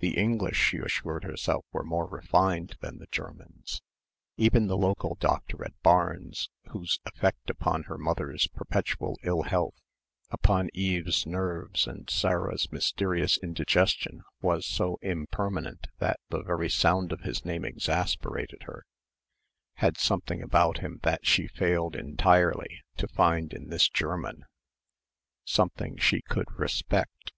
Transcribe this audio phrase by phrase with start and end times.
[0.00, 3.80] The English she assured herself were more refined than the Germans.
[4.36, 9.76] Even the local doctor at Barnes whose effect upon her mother's perpetual ill health,
[10.30, 17.20] upon Eve's nerves and Sarah's mysterious indigestion was so impermanent that the very sound of
[17.20, 18.82] his name exasperated her,
[19.74, 24.46] had something about him that she failed entirely to find in this German
[25.44, 27.30] something she could respect.